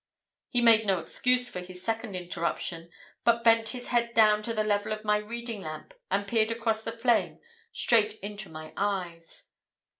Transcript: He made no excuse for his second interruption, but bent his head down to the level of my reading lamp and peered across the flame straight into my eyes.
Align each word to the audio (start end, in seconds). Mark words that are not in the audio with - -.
He 0.49 0.61
made 0.61 0.87
no 0.87 0.97
excuse 0.97 1.51
for 1.51 1.59
his 1.59 1.83
second 1.83 2.15
interruption, 2.15 2.89
but 3.23 3.43
bent 3.43 3.69
his 3.69 3.89
head 3.89 4.15
down 4.15 4.41
to 4.41 4.51
the 4.51 4.63
level 4.63 4.91
of 4.93 5.05
my 5.05 5.17
reading 5.17 5.61
lamp 5.61 5.93
and 6.09 6.27
peered 6.27 6.49
across 6.49 6.81
the 6.81 6.91
flame 6.91 7.37
straight 7.71 8.13
into 8.15 8.49
my 8.49 8.73
eyes. 8.75 9.49